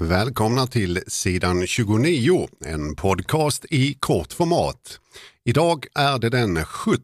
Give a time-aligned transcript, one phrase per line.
[0.00, 5.00] Välkomna till sidan 29, en podcast i kort format.
[5.44, 7.00] Idag är det den 17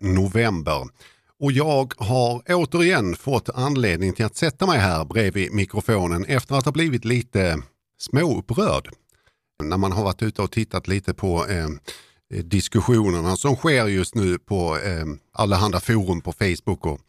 [0.00, 0.88] november
[1.38, 6.64] och jag har återigen fått anledning till att sätta mig här bredvid mikrofonen efter att
[6.64, 7.62] ha blivit lite
[7.98, 8.88] småupprörd.
[9.62, 11.68] När man har varit ute och tittat lite på eh,
[12.44, 17.00] diskussionerna som sker just nu på eh, allehanda forum på Facebook och,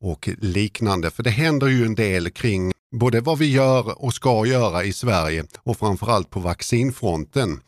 [0.00, 1.10] och liknande.
[1.10, 4.92] För det händer ju en del kring både vad vi gör och ska göra i
[4.92, 7.60] Sverige och framförallt på vaccinfronten.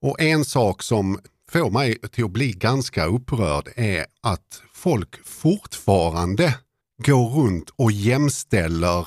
[0.00, 1.18] Och en sak som
[1.50, 6.58] får mig till att bli ganska upprörd är att folk fortfarande
[7.06, 9.06] går runt och jämställer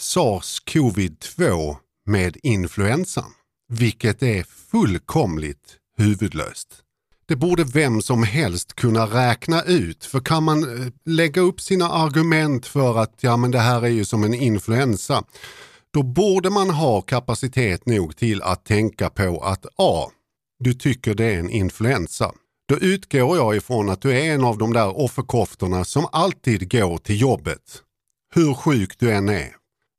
[0.00, 3.32] sars-covid-2 med influensan,
[3.68, 6.68] vilket är fullkomligt huvudlöst.
[7.30, 11.90] Det borde vem som helst kunna räkna ut, för kan man eh, lägga upp sina
[11.90, 15.24] argument för att ja, men det här är ju som en influensa,
[15.90, 20.10] då borde man ha kapacitet nog till att tänka på att A.
[20.58, 22.32] Du tycker det är en influensa.
[22.68, 26.98] Då utgår jag ifrån att du är en av de där offerkoftorna som alltid går
[26.98, 27.82] till jobbet.
[28.34, 29.50] Hur sjuk du än är.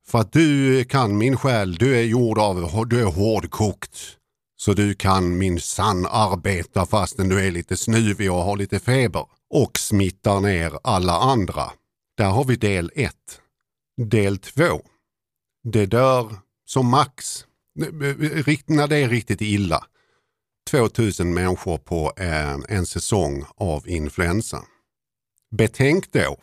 [0.07, 4.17] För att du kan min själ, du är gjord av, du är hårdkokt.
[4.61, 9.25] Så du kan min sann arbeta fastän du är lite snuvig och har lite feber.
[9.49, 11.71] Och smittar ner alla andra.
[12.17, 13.15] Där har vi del 1.
[14.01, 14.63] Del 2.
[15.63, 17.45] Det dör som max,
[18.65, 19.85] när det är riktigt illa,
[20.69, 24.63] 2000 människor på en, en säsong av influensa.
[25.51, 26.37] Betänk då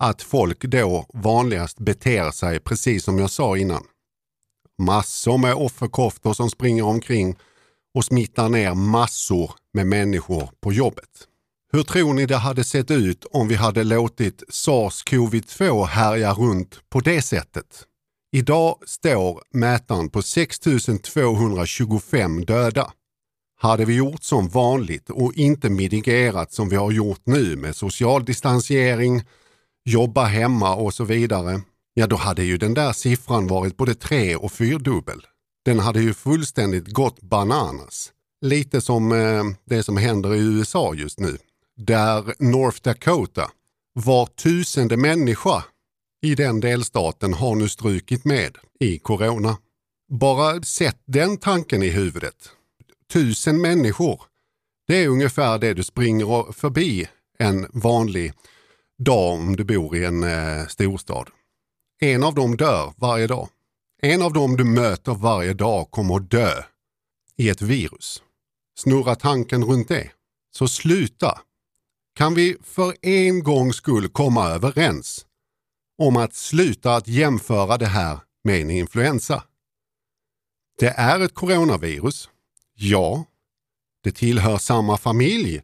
[0.00, 3.84] att folk då vanligast beter sig precis som jag sa innan.
[4.78, 7.36] Massor med offerkoftor som springer omkring
[7.94, 11.28] och smittar ner massor med människor på jobbet.
[11.72, 17.00] Hur tror ni det hade sett ut om vi hade låtit sars-covid-2 härja runt på
[17.00, 17.84] det sättet?
[18.32, 22.92] Idag står mätaren på 6225 döda.
[23.60, 28.24] Hade vi gjort som vanligt och inte mitigerat som vi har gjort nu med social
[28.24, 29.22] distansering,
[29.84, 31.60] jobba hemma och så vidare,
[31.98, 35.26] ja då hade ju den där siffran varit både tre och fyrdubbel.
[35.64, 38.12] Den hade ju fullständigt gått bananas.
[38.40, 41.38] Lite som eh, det som händer i USA just nu,
[41.76, 43.50] där North Dakota,
[43.92, 45.64] var tusende människa
[46.22, 49.56] i den delstaten har nu strukit med i corona.
[50.12, 52.50] Bara sätt den tanken i huvudet.
[53.12, 54.22] Tusen människor,
[54.88, 58.32] det är ungefär det du springer förbi en vanlig
[58.98, 61.30] dag om du bor i en eh, storstad.
[62.00, 63.48] En av dem dör varje dag.
[64.02, 66.62] En av dem du möter varje dag kommer att dö
[67.36, 68.22] i ett virus.
[68.78, 70.10] Snurra tanken runt det.
[70.50, 71.40] Så sluta.
[72.14, 75.26] Kan vi för en gångs skull komma överens
[75.98, 79.44] om att sluta att jämföra det här med en influensa?
[80.78, 82.28] Det är ett coronavirus.
[82.74, 83.24] Ja,
[84.02, 85.62] det tillhör samma familj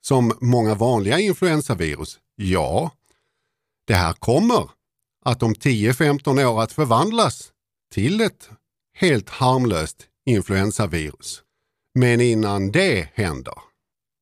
[0.00, 2.18] som många vanliga influensavirus.
[2.34, 2.90] Ja,
[3.86, 4.75] det här kommer
[5.26, 7.52] att om 10-15 år att förvandlas
[7.94, 8.50] till ett
[8.98, 11.42] helt harmlöst influensavirus.
[11.98, 13.54] Men innan det händer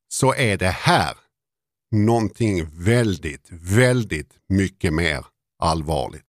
[0.07, 1.17] så är det här
[1.91, 5.25] någonting väldigt, väldigt mycket mer
[5.59, 6.25] allvarligt.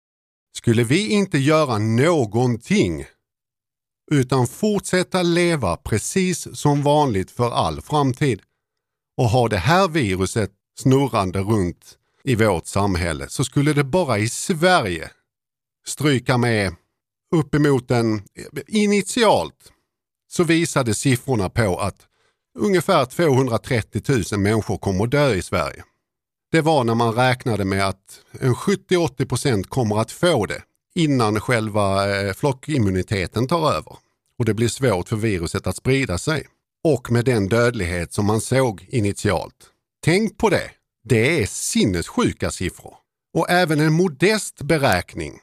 [0.58, 3.06] Skulle vi inte göra någonting
[4.12, 8.42] utan fortsätta leva precis som vanligt för all framtid
[9.18, 14.30] och ha det här viruset snurrande runt i vårt samhälle så skulle det bara i
[14.30, 15.10] Sverige
[15.86, 16.76] stryka med
[17.36, 18.22] uppemot en,
[18.68, 19.72] initialt
[20.32, 22.08] så visade siffrorna på att
[22.60, 24.02] ungefär 230
[24.32, 25.84] 000 människor kommer att dö i Sverige.
[26.52, 30.62] Det var när man räknade med att en 70-80 procent kommer att få det
[30.96, 33.98] innan själva eh, flockimmuniteten tar över
[34.40, 36.48] och det blir svårt för viruset att sprida sig.
[36.84, 39.70] Och med den dödlighet som man såg initialt.
[40.04, 40.72] Tänk på det
[41.04, 42.96] det är sinnessjuka siffror.
[43.34, 45.40] Och även en modest beräkning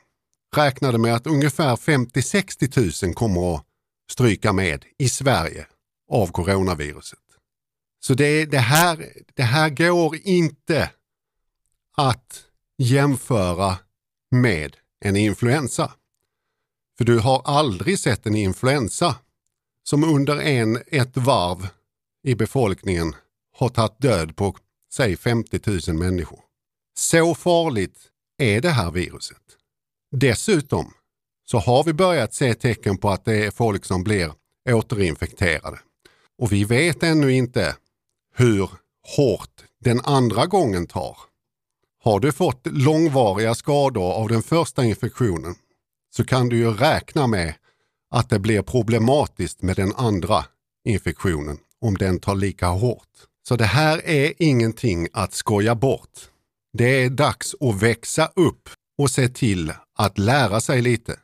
[0.56, 3.64] räknade med att ungefär 50-60 000 kommer att
[4.10, 5.66] stryka med i Sverige
[6.10, 7.18] av coronaviruset.
[8.00, 10.90] Så det, det, här, det här går inte
[11.96, 12.44] att
[12.78, 13.78] jämföra
[14.30, 15.92] med en influensa.
[16.98, 19.16] För du har aldrig sett en influensa
[19.82, 21.68] som under en, ett varv
[22.22, 23.14] i befolkningen
[23.56, 24.56] har tagit död på
[24.92, 26.40] säg 50 000 människor.
[26.94, 27.98] Så farligt
[28.38, 29.42] är det här viruset.
[30.16, 30.92] Dessutom
[31.44, 34.32] så har vi börjat se tecken på att det är folk som blir
[34.68, 35.78] återinfekterade.
[36.38, 37.76] Och vi vet ännu inte
[38.34, 38.70] hur
[39.16, 41.16] hårt den andra gången tar.
[42.02, 45.54] Har du fått långvariga skador av den första infektionen
[46.16, 47.54] så kan du ju räkna med
[48.10, 50.44] att det blir problematiskt med den andra
[50.84, 53.29] infektionen om den tar lika hårt.
[53.50, 56.20] Så det här är ingenting att skoja bort.
[56.72, 58.68] Det är dags att växa upp
[58.98, 61.16] och se till att lära sig lite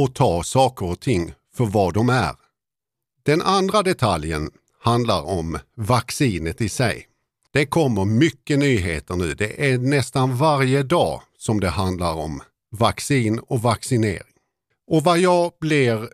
[0.00, 2.36] och ta saker och ting för vad de är.
[3.22, 4.50] Den andra detaljen
[4.80, 7.08] handlar om vaccinet i sig.
[7.52, 9.34] Det kommer mycket nyheter nu.
[9.34, 14.34] Det är nästan varje dag som det handlar om vaccin och vaccinering.
[14.90, 16.08] Och vad jag blir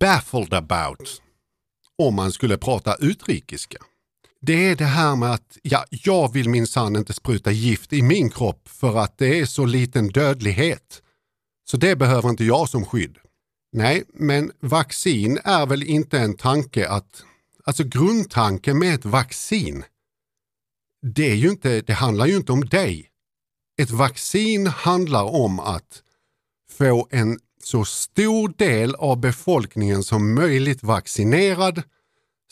[0.00, 1.22] baffled about
[1.98, 3.78] om man skulle prata utrikiska.
[4.46, 8.30] Det är det här med att ja, jag vill minsann inte spruta gift i min
[8.30, 11.02] kropp för att det är så liten dödlighet.
[11.70, 13.18] Så det behöver inte jag som skydd.
[13.72, 17.24] Nej, men vaccin är väl inte en tanke att,
[17.64, 19.84] alltså grundtanken med ett vaccin,
[21.02, 23.08] det, är ju inte, det handlar ju inte om dig.
[23.82, 26.02] Ett vaccin handlar om att
[26.70, 31.82] få en så stor del av befolkningen som möjligt vaccinerad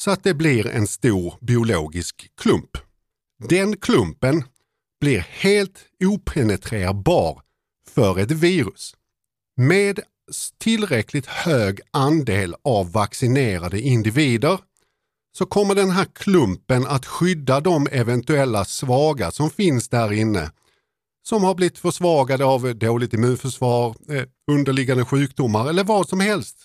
[0.01, 2.71] så att det blir en stor biologisk klump.
[3.49, 4.45] Den klumpen
[5.01, 7.43] blir helt openetrerbar
[7.89, 8.95] för ett virus.
[9.57, 10.01] Med
[10.59, 14.59] tillräckligt hög andel av vaccinerade individer
[15.39, 20.51] så kommer den här klumpen att skydda de eventuella svaga som finns där inne
[21.23, 26.57] som har blivit försvagade av dåligt immunförsvar, eh, underliggande sjukdomar eller vad som helst.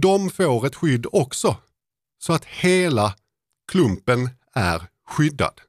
[0.00, 1.56] De får ett skydd också.
[2.26, 3.14] Så att hela
[3.72, 5.60] klumpen är skyddad.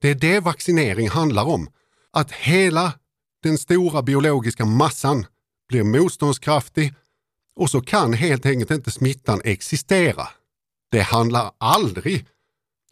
[0.00, 1.70] Det är det vaccinering handlar om.
[2.10, 2.92] Att hela
[3.42, 5.26] den stora biologiska massan
[5.68, 6.94] blir motståndskraftig
[7.54, 10.28] och så kan helt enkelt inte smittan existera.
[10.90, 12.26] Det handlar aldrig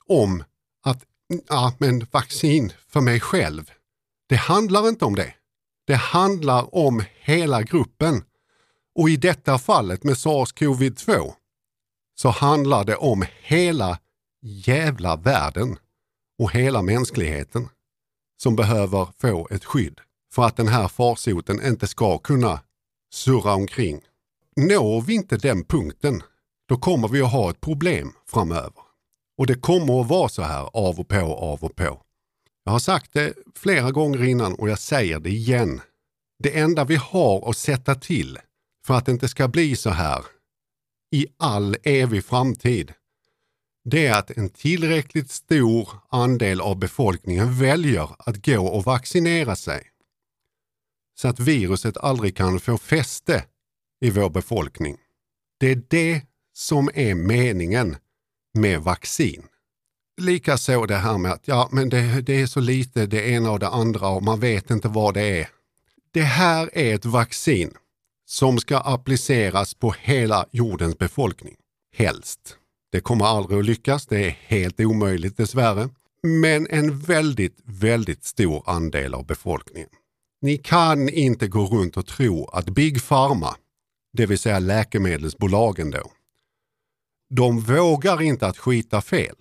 [0.07, 0.45] om
[0.85, 1.05] att
[1.49, 3.71] ja, men vaccin för mig själv.
[4.29, 5.35] Det handlar inte om det.
[5.87, 8.25] Det handlar om hela gruppen.
[8.95, 11.35] Och i detta fallet med sars-cov-2
[12.21, 13.99] så handlar det om hela
[14.43, 15.79] jävla världen
[16.39, 17.69] och hela mänskligheten
[18.43, 20.01] som behöver få ett skydd
[20.35, 22.61] för att den här farsoten inte ska kunna
[23.13, 24.01] surra omkring.
[24.57, 26.23] Når vi inte den punkten,
[26.69, 28.83] då kommer vi att ha ett problem framöver.
[29.39, 32.03] Och det kommer att vara så här av och på, av och på.
[32.65, 35.81] Jag har sagt det flera gånger innan och jag säger det igen.
[36.43, 38.39] Det enda vi har att sätta till
[38.87, 40.25] för att det inte ska bli så här
[41.11, 42.93] i all evig framtid,
[43.85, 49.87] det är att en tillräckligt stor andel av befolkningen väljer att gå och vaccinera sig.
[51.15, 53.45] Så att viruset aldrig kan få fäste
[54.01, 54.97] i vår befolkning.
[55.59, 56.23] Det är det
[56.53, 57.97] som är meningen
[58.55, 59.43] med vaccin.
[60.21, 63.59] Likaså det här med att ja, men det, det är så lite det ena och
[63.59, 65.49] det andra och man vet inte vad det är.
[66.11, 67.75] Det här är ett vaccin
[68.31, 71.57] som ska appliceras på hela jordens befolkning.
[71.97, 72.57] Helst.
[72.93, 75.89] Det kommer aldrig att lyckas, det är helt omöjligt dessvärre.
[76.23, 79.89] Men en väldigt, väldigt stor andel av befolkningen.
[80.43, 83.57] Ni kan inte gå runt och tro att Big Pharma,
[84.13, 86.11] det vill säga läkemedelsbolagen då,
[87.35, 89.37] de vågar inte att skita fel.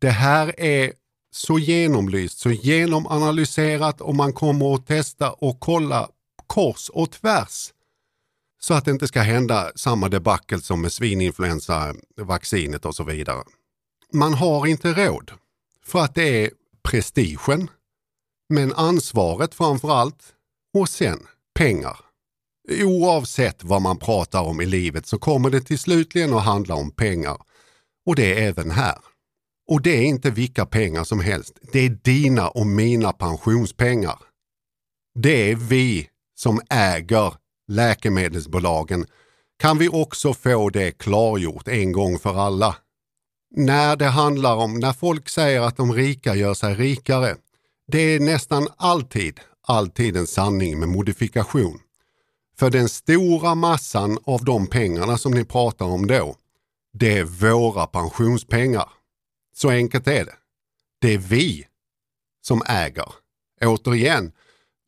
[0.00, 0.92] Det här är
[1.34, 6.08] så genomlyst, så genomanalyserat och man kommer att testa och kolla
[6.50, 7.72] kors och tvärs.
[8.60, 13.42] Så att det inte ska hända samma debacle som med svininfluensavaccinet och så vidare.
[14.12, 15.32] Man har inte råd
[15.84, 16.50] för att det är
[16.82, 17.70] prestigen,
[18.48, 20.34] men ansvaret framför allt
[20.78, 21.96] och sen pengar.
[22.82, 26.90] Oavsett vad man pratar om i livet så kommer det till slutligen att handla om
[26.90, 27.38] pengar.
[28.06, 28.98] Och det är även här.
[29.68, 31.58] Och det är inte vilka pengar som helst.
[31.72, 34.18] Det är dina och mina pensionspengar.
[35.14, 37.34] Det är vi som äger
[37.68, 39.06] läkemedelsbolagen.
[39.58, 42.76] Kan vi också få det klargjort en gång för alla?
[43.56, 47.36] När det handlar om, när folk säger att de rika gör sig rikare,
[47.86, 51.80] det är nästan alltid, alltid en sanning med modifikation.
[52.58, 56.36] För den stora massan av de pengarna som ni pratar om då,
[56.92, 58.88] det är våra pensionspengar.
[59.54, 60.36] Så enkelt är det.
[61.00, 61.66] Det är vi
[62.42, 63.12] som äger.
[63.60, 64.32] Återigen,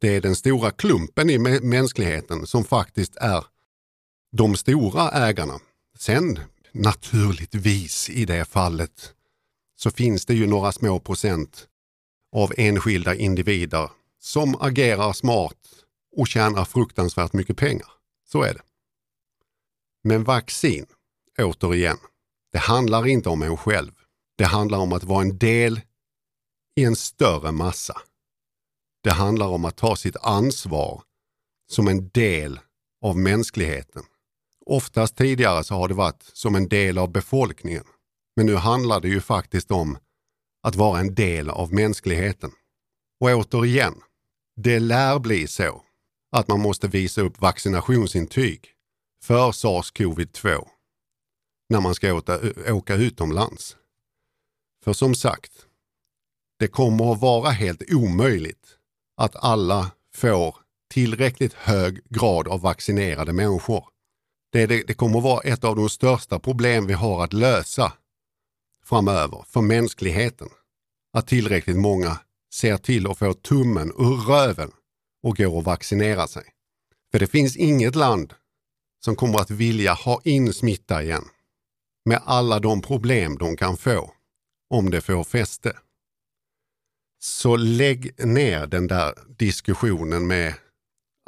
[0.02, 3.44] det är den stora klumpen i mänskligheten som faktiskt är
[4.32, 5.61] de stora ägarna.
[5.99, 6.38] Sen
[6.73, 9.14] naturligtvis i det fallet
[9.76, 11.68] så finns det ju några små procent
[12.37, 13.90] av enskilda individer
[14.21, 15.85] som agerar smart
[16.16, 17.88] och tjänar fruktansvärt mycket pengar.
[18.28, 18.62] Så är det.
[20.04, 20.87] Men vaccin,
[21.38, 21.99] återigen,
[22.52, 23.92] det handlar inte om en själv.
[24.37, 25.80] Det handlar om att vara en del
[26.76, 28.02] i en större massa.
[29.02, 31.02] Det handlar om att ta sitt ansvar
[31.71, 32.61] som en del
[33.04, 34.02] av mänskligheten.
[34.66, 37.85] Oftast tidigare så har det varit som en del av befolkningen.
[38.37, 39.99] Men nu handlar det ju faktiskt om
[40.62, 42.52] att vara en del av mänskligheten.
[43.21, 43.94] Och återigen,
[44.56, 45.82] det lär bli så
[46.32, 48.68] att man måste visa upp vaccinationsintyg
[49.23, 50.68] för sars-cov-2
[51.68, 53.76] när man ska åka, åka utomlands.
[54.85, 55.66] För som sagt,
[56.59, 58.78] det kommer att vara helt omöjligt
[59.16, 60.57] att alla får
[60.90, 63.85] tillräckligt hög grad av vaccinerade människor.
[64.52, 67.92] Det, det, det kommer att vara ett av de största problem vi har att lösa
[68.85, 70.49] framöver för mänskligheten.
[71.12, 72.19] Att tillräckligt många
[72.54, 74.73] ser till att få tummen ur röven
[75.23, 76.45] och går och vaccinerar sig.
[77.12, 78.35] För det finns inget land
[79.04, 81.25] som kommer att vilja ha in smitta igen
[82.04, 84.12] med alla de problem de kan få
[84.71, 85.76] om det får fäste.
[87.25, 90.55] Så lägg ner den där diskussionen med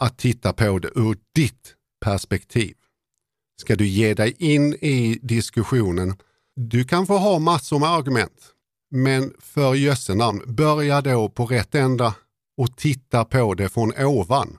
[0.03, 1.75] att titta på det ur ditt
[2.05, 2.77] perspektiv.
[3.61, 6.17] Ska du ge dig in i diskussionen,
[6.57, 8.53] du kan få ha massor med argument.
[8.91, 12.15] Men för jösse namn, börja då på rätt ända
[12.57, 14.59] och titta på det från ovan.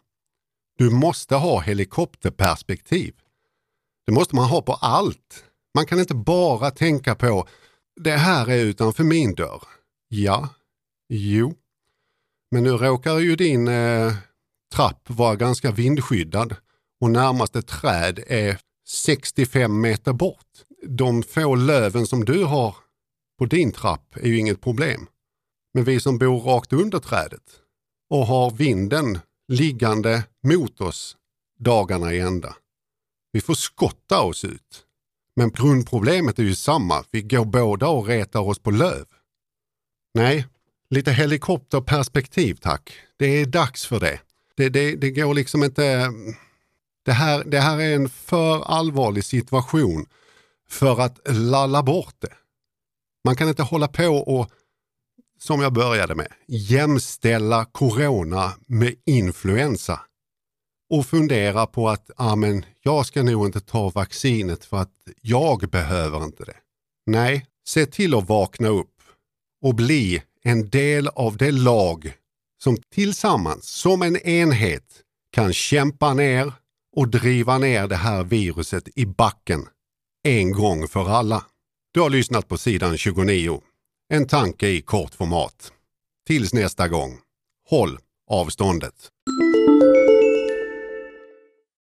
[0.78, 3.14] Du måste ha helikopterperspektiv.
[4.06, 5.44] Det måste man ha på allt.
[5.74, 7.48] Man kan inte bara tänka på
[7.96, 9.64] det här är utanför min dörr.
[10.08, 10.50] Ja,
[11.10, 11.54] jo.
[12.52, 14.14] Men nu råkar ju din eh,
[14.74, 16.56] trapp vara ganska vindskyddad
[17.02, 20.64] och närmaste träd är 65 meter bort.
[20.88, 22.76] De få löven som du har
[23.40, 25.08] på din trapp är ju inget problem.
[25.74, 27.60] Men vi som bor rakt under trädet
[28.10, 31.18] och har vinden liggande mot oss
[31.60, 32.56] dagarna i ända.
[33.32, 34.86] Vi får skotta oss ut.
[35.36, 37.04] Men grundproblemet är ju samma.
[37.12, 39.06] Vi går båda och retar oss på löv.
[40.14, 40.48] Nej,
[40.90, 42.94] lite helikopterperspektiv tack.
[43.18, 44.20] Det är dags för det.
[44.58, 46.12] Det, det, det går liksom inte...
[47.06, 50.06] Det här, det här är en för allvarlig situation
[50.70, 52.34] för att lalla bort det.
[53.24, 54.52] Man kan inte hålla på och,
[55.40, 60.00] som jag började med, jämställa corona med influensa
[60.90, 65.60] och fundera på att ah, men jag ska nog inte ta vaccinet för att jag
[65.60, 66.58] behöver inte det.
[67.06, 69.02] Nej, se till att vakna upp
[69.62, 72.14] och bli en del av det lag
[72.64, 76.54] som tillsammans, som en enhet, kan kämpa ner
[76.96, 79.68] och driva ner det här viruset i backen
[80.24, 81.46] en gång för alla.
[81.94, 83.62] Du har lyssnat på sidan 29.
[84.10, 85.72] En tanke i kort format.
[86.28, 87.20] Tills nästa gång,
[87.70, 87.98] håll
[88.32, 89.12] avståndet.